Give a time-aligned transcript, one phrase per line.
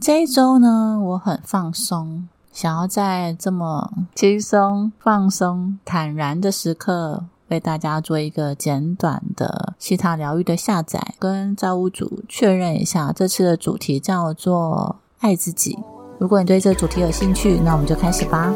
[0.00, 15.78] 这一周呢，我很放松，想要在这么轻松、放松、坦然的时刻，为大家做一个简短的西塔疗愈的下载，跟造物主确认一下，这次的主题叫做爱自己。
[16.18, 18.50] 如果你对这个主题有兴趣，那我们就开始吧。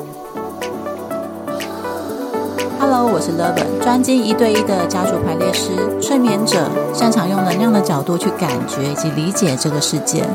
[2.81, 10.27] Hello，我是 Levin，专精一对一的家族排列师、催眠者，擅长用能量的角度去感觉以及理解这个世界。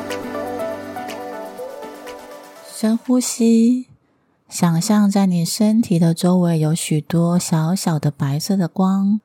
[2.81, 3.87] 深呼吸，
[4.47, 9.19] 想象在你身体的周围有许多小小的白色的光，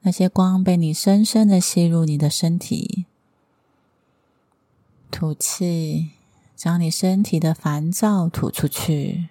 [0.00, 3.06] 那些光被你深深的吸入你的身体。
[5.12, 6.10] 吐气，
[6.56, 9.28] 将你身体的烦躁吐出去。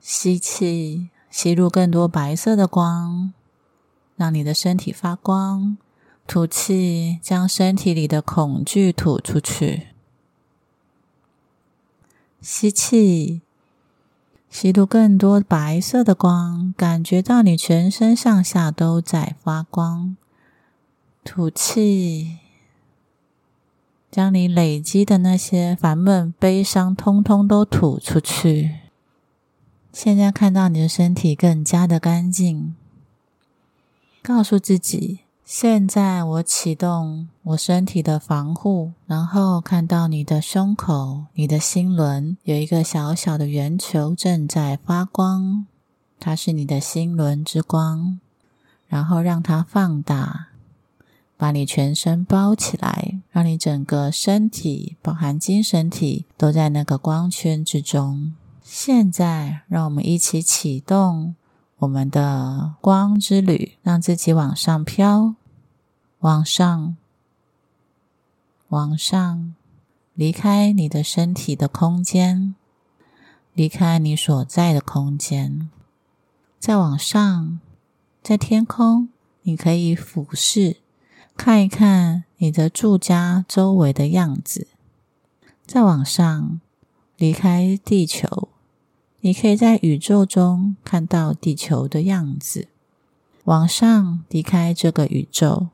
[0.00, 3.32] 吸气，吸入更多白色的光，
[4.16, 5.78] 让你的身体发光。
[6.26, 9.97] 吐气，将身体里的恐惧吐出去。
[12.40, 13.42] 吸气，
[14.48, 20.16] 吸入更多白色的光，感觉到你全身上下都在发光。
[21.24, 22.38] 吐气，
[24.10, 28.76] 将你累积的那些烦闷、悲伤，通通都吐出去。
[29.92, 32.74] 现在看到你的身体更加的干净，
[34.22, 35.20] 告诉自己。
[35.50, 45.64] 现在我启动我身体的防护，然后看到你的胸口、你的心轮有一个小小的圆球正在发光，
[46.20, 48.20] 它是你的心轮之光。
[48.88, 50.48] 然后让它放大，
[51.38, 58.34] 把你全身包起来，让你整个身体，包含精神体，都在那个光圈之中。
[58.62, 61.34] 现在，让我们一起启动。
[61.78, 65.36] 我们的光之旅，让自己往上飘，
[66.18, 66.96] 往上，
[68.68, 69.54] 往上，
[70.14, 72.56] 离开你的身体的空间，
[73.52, 75.70] 离开你所在的空间，
[76.58, 77.60] 再往上，
[78.24, 79.08] 在天空，
[79.42, 80.78] 你可以俯视，
[81.36, 84.66] 看一看你的住家周围的样子。
[85.64, 86.60] 再往上，
[87.16, 88.47] 离开地球。
[89.20, 92.68] 你可以在宇宙中看到地球的样子，
[93.44, 95.68] 往上离开这个宇宙，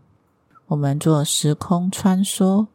[0.68, 2.68] 我们做时空穿梭，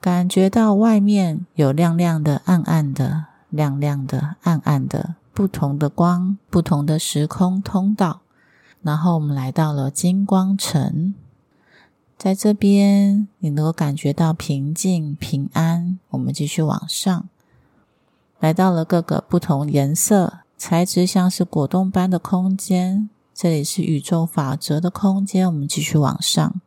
[0.00, 8.20] 感觉到外面有亮亮的、暗暗的、亮亮的、暗暗的不同的光，不同的时空通道。
[8.82, 11.14] 然后我们来到了金光城，
[12.18, 15.98] 在这边你能够感觉到平静、平安。
[16.10, 17.26] 我们继续往上。
[18.44, 25.46] 来到了各个不同颜色、材质像是果冻般的空间，这里是宇宙法则的空间。
[25.46, 26.60] 我们继续往上，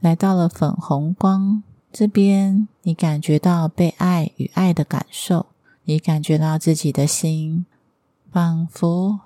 [0.00, 1.62] 来到了粉红光
[1.92, 5.44] 这边，你感觉到被爱与爱的感受，
[5.84, 7.66] 你感觉到自己的心
[8.32, 9.20] 仿佛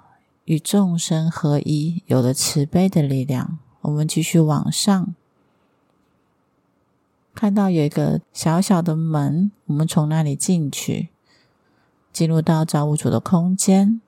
[0.46, 3.60] 与众生合一，有了慈悲的力量。
[3.82, 5.14] 我们继续往上，
[7.32, 11.10] 看到有一个小小的门，我们从那里进去。
[12.12, 14.00] 进入到造物主的空间，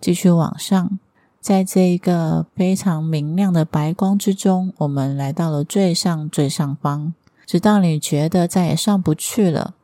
[0.00, 0.98] 继续往上，
[1.40, 7.14] 在这一个非常明亮的白光之中，我们来到了最上最上方。
[7.46, 9.74] 直到你觉得再也上不去了，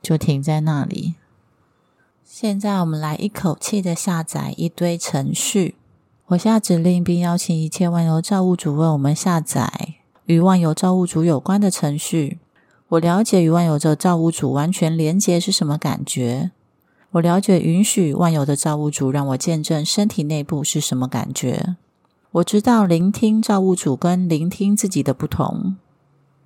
[0.00, 1.16] 就停在那里。
[2.24, 5.74] 现在我们来一口气的下载一堆程序，
[6.28, 12.38] 我下指令，并邀请一切万有造物主为我们下载与万有造物主有关的程序。
[12.92, 16.50] 我了解与万有的造物主完全连接是什么感觉。
[17.12, 21.76] 我了解允许万有的造物主让我见证身体内部是什么感觉。
[22.32, 25.76] 我知道聆听造物主跟聆听自己的不同。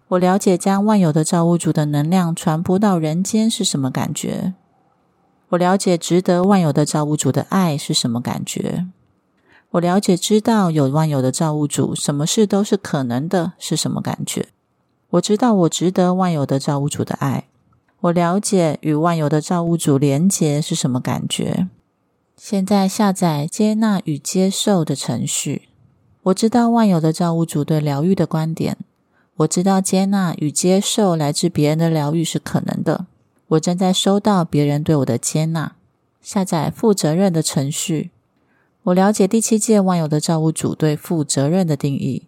[0.07, 4.55] 我了解将万有的造物主的能量传播到人间是什么感觉。
[5.49, 8.87] 我了解值得万有的造物主的爱是什么感觉。
[9.71, 14.47] 我了解知道有万有的造物主，什么事都是可能的，是什么感觉。
[15.11, 17.49] 我知道我值得万有的造物主的爱。
[18.01, 21.69] 我了解与万有的造物主连结是什么感觉。
[22.37, 25.69] 现在下载接纳与接受的程序。
[26.25, 28.77] 我知道万有的造物主对疗愈的观点。
[29.39, 33.07] 我知道接纳与接受来自别人的疗愈是可能的。
[33.49, 35.77] 我正在收到别人对我的接纳。
[36.21, 38.11] 下载负责任的程序。
[38.83, 42.27] 我了解第七届万有的造物主对负责任的定义。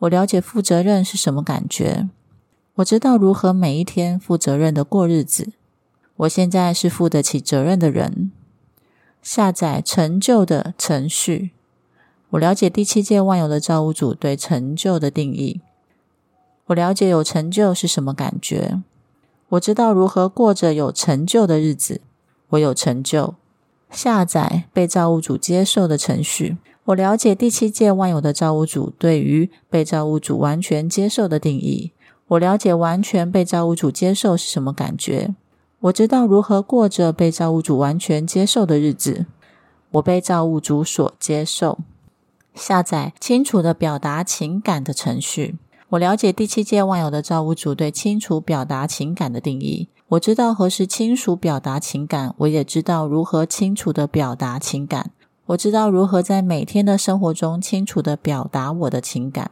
[0.00, 2.08] 我了解负责任是什么感觉，
[2.76, 5.52] 我知道如何每一天负责任的过日子。
[6.18, 8.30] 我现在是负得起责任的人。
[9.22, 11.50] 下载成就的程序。
[12.30, 15.60] 我了解第七届万有的造物主对成就的定义。
[16.66, 18.82] 我了解有成就是什么感觉。
[19.50, 22.00] 我知道如何过着有成就的日子。
[22.50, 23.34] 我有成就。
[23.90, 26.58] 下载被造物主接受的程序。
[26.88, 31.92] 我了解第七届万有的造物主对于被造物主完全接受的定义。
[32.28, 35.34] 我了解完全被造物主接受是什么感觉。
[35.80, 39.26] 我知道如何过着被造物主完全接受的日子。
[39.92, 41.78] 我被造物主所接受。
[42.54, 45.58] 下载清楚的表达情感的程序。
[45.90, 49.88] 我了解第七届万有的造物主对清楚表达情感的定义。
[50.08, 55.10] 我知道何时清楚表达情感，我也知道如何清楚的表达情感。
[55.48, 59.50] 我知道如何在每天的生活中清楚的表达我的情感。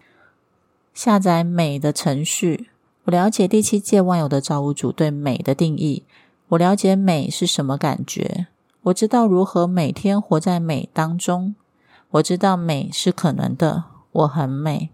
[0.92, 2.68] 下载美的程序。
[3.04, 6.02] 我了解第七届万有的造物主对美的定义。
[6.48, 8.48] 我了解美是什么感觉。
[8.82, 11.54] 我知道如何每天活在美当中。
[12.10, 13.84] 我知道美是可能的。
[14.12, 14.90] 我很美。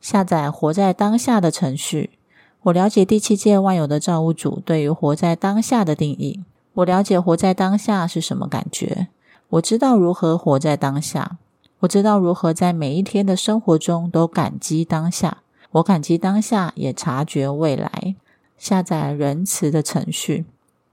[0.00, 2.10] 下载活在当下的程序。
[2.62, 6.40] 我了解第七届万有的造物主对于活在当下的定义。
[6.74, 9.08] 我了解活在当下是什么感觉。
[9.52, 11.36] 我知道如何活在当下。
[11.80, 15.42] 我知道如何在每一天的生活中都感激当下。
[15.72, 18.14] 我感激当下，也察觉未来。
[18.56, 20.46] 下载仁慈的程序。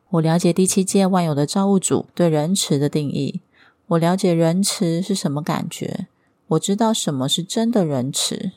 [0.09, 3.39] 我了解第七届万有的造物主对仁慈的定义。
[3.88, 6.07] 我了解仁慈是什么感觉。
[6.47, 8.51] 我知道什么是真的仁慈。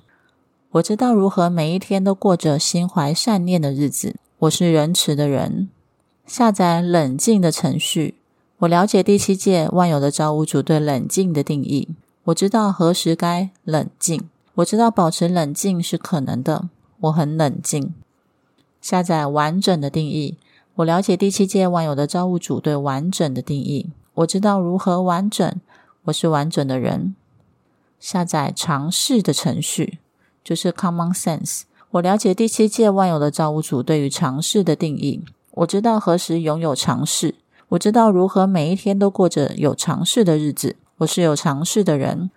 [0.73, 4.17] 我知道如何每一天都过着心怀善念的日子。
[4.41, 5.69] 我是仁慈的人。
[6.27, 8.17] 下载冷静的程序。
[8.63, 11.97] 我了解第七届万有的造物主对冷静的定义。
[12.27, 14.29] 我知道何时该冷静。
[14.55, 16.69] 我知道保持冷静是可能的。
[17.01, 17.93] 我很冷静。
[18.81, 20.39] 下载完整的定义。
[20.77, 23.91] 我了解第七届万有的造物主对完整的定义。
[24.15, 25.61] 我知道如何完整。
[26.05, 27.17] 我是完整的人。
[27.99, 29.99] 下载尝试的程序。
[30.45, 31.63] 就是 common sense。
[31.91, 35.25] 我了解第七届万有的造物主对于尝试的定义。
[35.51, 37.42] 我知道何时拥有尝试。
[37.73, 40.77] 我知道如何每一天都过着有尝试的日子。
[40.99, 42.31] 我是有尝试的人。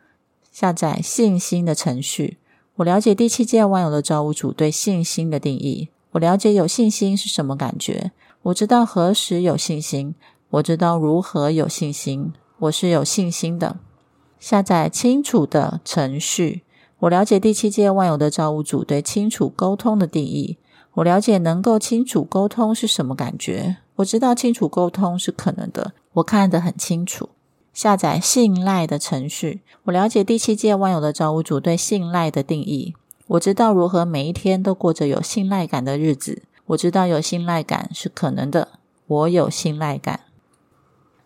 [0.50, 2.38] 下载信心的程序。
[2.76, 5.90] 我了解第七届万有的造物主对信心的定义。
[6.12, 8.14] 我了解有信心是什么感觉。
[8.44, 10.16] 我知道何时有信心。
[10.52, 12.32] 我知道如何有信心。
[12.60, 13.76] 我是有信心的。
[14.40, 16.64] 下载清楚的程序。
[17.00, 20.58] 我了解第七届万有的造物主对清楚沟通的定义。
[20.94, 23.85] 我了解能够清楚沟通是什么感觉。
[23.98, 25.94] 我知道清楚沟通是可能的。
[26.14, 27.30] 我看得很清楚。
[27.74, 29.62] 下载信赖的程序。
[29.86, 32.94] 我了解第七届万有的造物主对信赖的定义。
[33.28, 36.44] 我知道如何每一天都过着有信赖感的日子。
[36.68, 38.70] 我知道有信赖感是可能的。
[39.08, 40.22] 我有信赖感。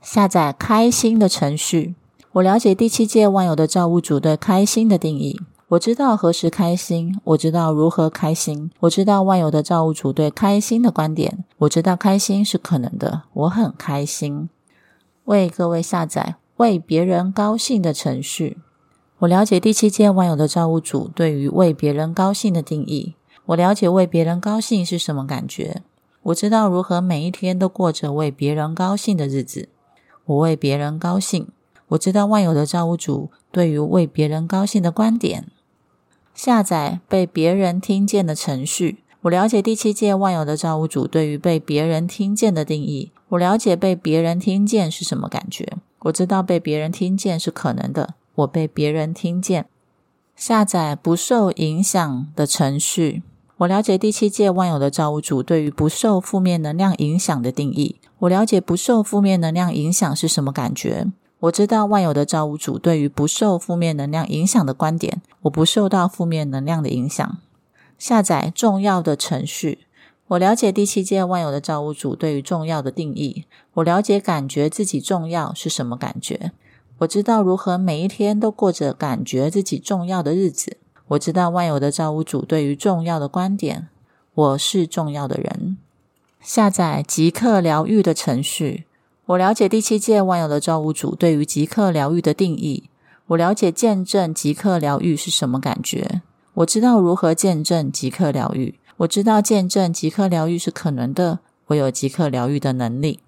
[0.01, 1.95] 下载开心的程序。
[2.33, 5.39] 我了解第七届万有的造物主对开心的定义。
[5.69, 14.49] 我知道何时开心，我知道如何开心，我知道万有的造物主对开心的观点，我知道开心是可能的，我很开心。
[15.25, 18.57] 为各位下载为别人高兴的程序。
[19.19, 23.13] 我了解第七届万有的造物主对于为别人高兴的定义。
[23.45, 25.83] 我了解为别人高兴是什么感觉。
[26.23, 29.69] 我知道如何每一天都过着为别人高兴的日子。
[30.25, 31.47] 我为别人高兴。
[31.89, 35.45] 我知道万有的造物主对于为别人高兴的观点。
[36.41, 39.03] 下载被别人听见的程序。
[39.23, 43.11] 我了解第七届万有的造物主对于被别人听见的定义。
[43.27, 45.73] 我了解被别人听见是什么感觉。
[46.03, 48.13] 我知道被别人听见是可能的。
[48.35, 49.65] 我被别人听见。
[50.37, 53.21] 下载不受影响的程序。
[53.57, 57.99] 我了解第七届万有的造物主对于不受负面能量影响的定义。
[58.19, 61.07] 我了解不受负面能量影响是什么感觉。
[61.41, 67.37] 我知道万有的造物主对于不受负面能量影响的观点，我不受到负面能量的影响。
[67.97, 69.85] 下载重要的程序。
[70.27, 73.45] 我了解第七届万有的造物主对于重要的定义。
[73.75, 76.51] 我了解感觉自己重要是什么感觉。
[76.99, 80.77] 我知道如何每一天都过着感觉自己重要的日子。
[81.07, 83.87] 我知道万有的造物主对于重要的观点。
[84.35, 85.77] 我是重要的人。
[86.39, 88.85] 下载即刻疗愈的程序。
[89.29, 92.89] 我了解第七届万有的造物主对于即刻疗愈的定义。
[93.27, 96.23] 我了解见证即刻疗愈是什么感觉。
[96.55, 98.79] 我知道如何见证即刻疗愈。
[98.97, 101.39] 我知道见证即刻疗愈是可能的。
[101.67, 103.19] 我有即刻疗愈的能力。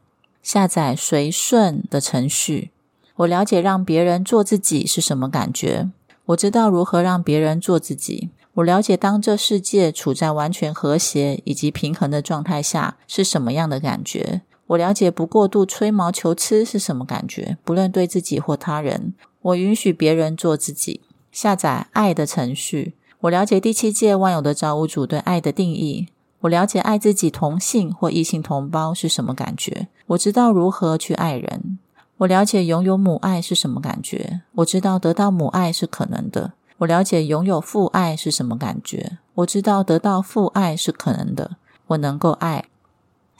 [0.41, 2.71] 下载随顺的程序。
[3.17, 5.91] 我了解让别人做自己是什么感觉。
[6.25, 8.31] 我知道如何让别人做自己。
[8.55, 14.41] 我了解当这世界处在完全和谐以及平衡的状态下是什么样的感觉。
[14.71, 19.13] 我了解不过度吹毛求疵是什么感觉，不论对自己或他人。
[19.41, 21.01] 我允许别人做自己。
[21.31, 22.95] 下载爱的程序。
[23.21, 26.07] 我了解第七届万有的造物主对爱的定义。
[26.41, 29.89] 我了解爱自己同性或异性同胞是什么感觉。
[30.07, 31.77] 我知道如何去爱人。
[32.19, 34.41] 我了解拥有母爱是什么感觉。
[34.55, 36.53] 我知道得到母爱是可能的。
[36.77, 39.17] 我了解拥有父爱是什么感觉。
[39.35, 41.57] 我知道得到父爱是可能的。
[41.87, 42.65] 我能够爱。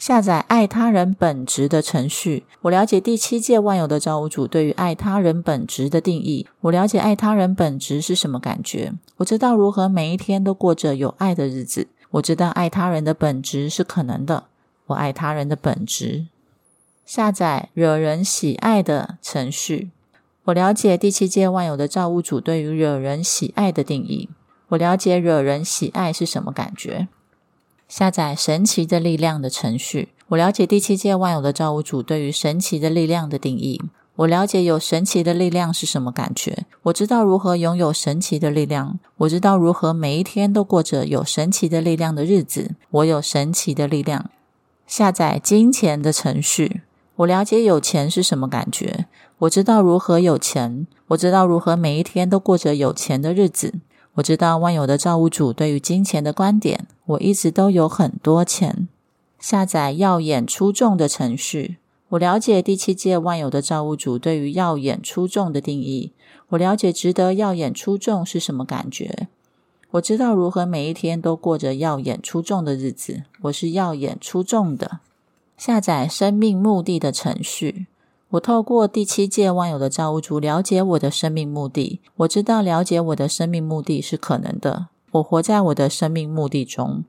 [0.01, 2.43] 下载爱他人本质的程序。
[2.62, 6.48] 我了解第七届万有的造物主对于爱他人本质的定义。
[6.62, 8.93] 我了解爱他人本质是什么感觉。
[9.17, 11.88] 我知道如何每一天都过着有爱的日子。
[12.10, 14.46] 我知道爱他人的本质是可能的。
[14.88, 16.25] 我爱他人的本质。
[17.05, 19.91] 下载惹人喜爱的程序。
[20.46, 24.29] 我了解第七届万有的造物主对于惹人喜爱的定义。
[24.70, 27.08] 我了解惹人喜爱是什么感觉。
[27.92, 30.14] 下载神奇的力量的程序。
[30.30, 33.82] 我了解第七届万有的造物主对于神奇的力量的定义。
[34.16, 36.60] 我了解有神奇的力量是什么感觉。
[36.84, 38.98] 我知道如何拥有神奇的力量。
[39.18, 42.76] 我知道如何每一天都过着有神奇的力量的日子。
[42.92, 44.30] 我有神奇的力量。
[44.88, 46.84] 下载金钱的程序。
[47.18, 49.08] 我了解有钱是什么感觉。
[49.40, 50.88] 我知道如何有钱。
[51.08, 53.74] 我知道如何每一天都过着有钱的日子。
[54.15, 56.88] 我知道万有的造物主对于金钱的观点。
[57.06, 58.88] 我一直都有很多钱。
[59.39, 61.77] 下载耀眼出众的程序。
[62.10, 66.12] 我了解第七届万有的造物主对于耀眼出众的定义。
[66.50, 69.30] 我了解值得耀眼出众是什么感觉。
[69.91, 73.24] 我知道如何每一天都过着耀眼出众的日子。
[73.44, 75.00] 我是耀眼出众的。
[75.58, 77.88] 下载生命目的的程序。
[78.32, 82.00] 我透过第七届万有的造物主了解我的生命目的。
[82.18, 84.88] 我知道了解我的生命目的是可能的。
[85.12, 87.04] 我活在我的生命目的中。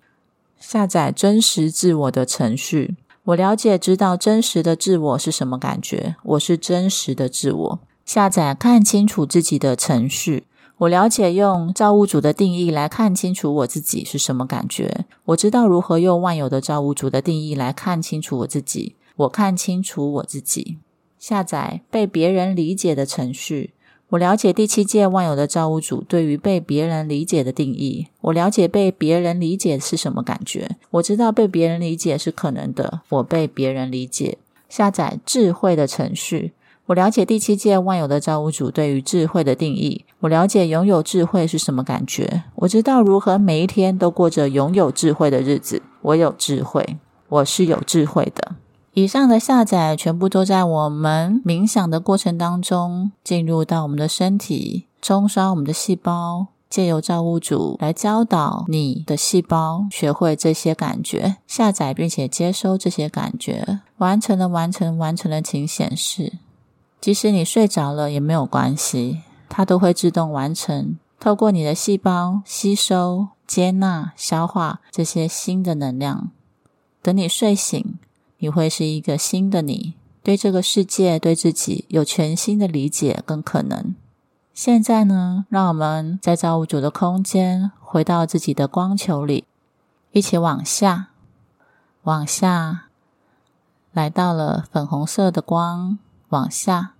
[0.58, 2.96] 下载真实自我的程序。
[3.24, 6.16] 我了解知道真实的自我是什么感觉。
[6.24, 7.78] 我是真实的自我。
[8.04, 10.48] 下载看清楚自己的程序。
[10.78, 15.04] 我了解用造物主的定义来看清楚我自己是什么感觉。
[15.26, 18.96] 我知道如何用万有的造物主的定义来看清楚我自己。
[19.14, 20.78] 我看清楚我自己。
[21.22, 23.70] 下载被别人理解的程序。
[24.08, 28.08] 我了解第七届万有的造物主对于被别人理解的定义。
[28.22, 30.74] 我了解被别人理解是什么感觉。
[30.90, 33.02] 我知道被别人理解是可能的。
[33.08, 34.38] 我被别人理解。
[34.68, 36.54] 下载智慧的程序。
[36.86, 40.04] 我了解第七届万有的造物主对于智慧的定义。
[40.18, 42.42] 我了解拥有智慧是什么感觉。
[42.56, 45.80] 我知道如何每一天都过着拥有智慧的日子。
[46.00, 46.96] 我有智慧。
[47.28, 48.56] 我是有智慧的。
[48.94, 66.34] 以上的下载全部都在我们冥想的过程当中进入到我们的身体，冲刷我们的细胞，借由造物主来教导你的细胞学会这些感觉，下载并且接收这些感觉，完成了，完成，完成了，请显示。
[67.00, 76.30] 即使你睡着了也没有关系，它都会自动完成，透过你的细胞吸收、接纳、消化这些新的能量。
[77.00, 77.98] 等你睡醒。
[78.42, 83.94] 你会是一个新的你，对这个世界、对自己有全新的理解跟可能。
[84.52, 89.44] 现在呢，让我们在造物主的空间，回到自己的光球里，
[90.10, 91.10] 一起往下，
[92.02, 92.88] 往下，
[93.92, 96.94] 来到了粉红色的光，往下，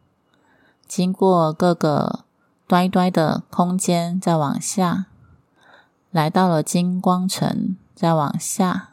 [0.87, 2.21] 经过各个
[2.69, 5.07] 端端的空间，再往下，
[6.13, 8.91] 来到了金光城，再往下。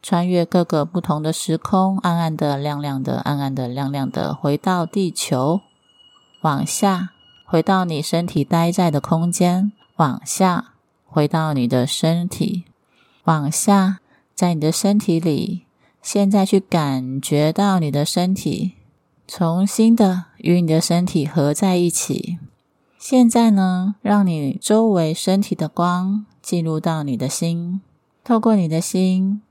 [0.00, 5.60] 穿越各个不同的时空，暗暗的、亮亮的、暗暗的、亮亮的，回到地球，
[6.42, 7.10] 往下，
[7.44, 10.72] 回到你身体待在的空间，往下，
[11.04, 12.64] 回到你的身体，
[13.24, 13.98] 往下，
[14.34, 15.64] 在你的身体里，
[16.00, 18.74] 现在去感觉到你的身体，
[19.26, 22.38] 重新的与你的身体合在一起。
[22.98, 27.80] 现在呢，让你周围身体的光进入到你的心，
[28.22, 29.42] 透过你的心。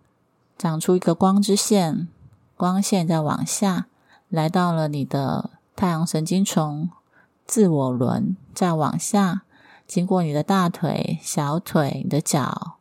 [0.57, 2.07] 长出一个光之线，
[2.55, 3.87] 光线再往下，
[4.29, 6.89] 来到了你的太阳神经丛、
[7.45, 9.43] 自我轮，再往下，
[9.85, 12.77] 经过你的大腿、小腿、你的脚，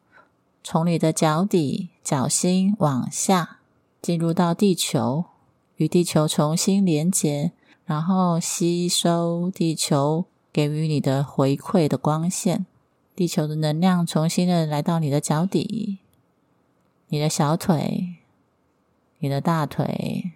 [0.65, 3.59] 从你的脚底、脚心往下，
[4.01, 5.27] 进入到地球，
[5.77, 7.53] 与地球重新连接，
[7.85, 12.65] 然后吸收地球给予你的回馈的光线，
[13.15, 15.99] 地球的能量重新的来到你的脚底。
[17.09, 18.17] 你的小腿，
[19.19, 20.33] 你的大腿，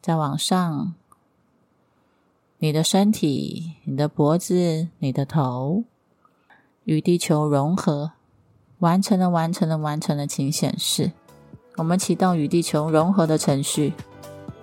[0.00, 0.94] 再往上，
[2.58, 5.84] 你的身体，你的脖子，你的头，
[6.84, 8.12] 与地球融合，
[8.78, 11.12] 完成了，完成了，完成了，请显示。
[11.76, 13.92] 我们启动与地球融合的程序。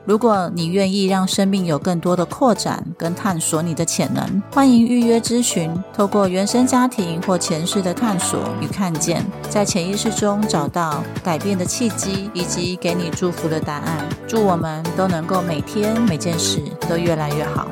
[0.10, 5.72] 如果你愿意让生命有更多的扩展跟探索你的潜能，欢迎预约咨询。
[5.94, 14.04] 透过原生家庭或前世的探索与看见，在潜意识中找到改变的契机，以及给你祝福的答案。
[14.28, 17.68] 祝我们都能够每天每件事都越来越好。